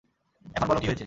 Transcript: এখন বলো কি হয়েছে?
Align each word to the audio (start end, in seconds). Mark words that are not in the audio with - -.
এখন 0.45 0.67
বলো 0.67 0.79
কি 0.81 0.87
হয়েছে? 0.87 0.99